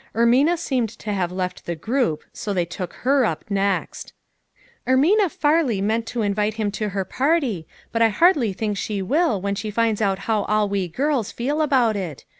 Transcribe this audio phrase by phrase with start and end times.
[0.15, 4.13] Ermina seemed to have left the group, so they took her up next."
[4.87, 9.39] Ermina Farley meant to invite him to her party, but I hardly think she will,
[9.39, 12.25] when she finds out how all we girls feel about it.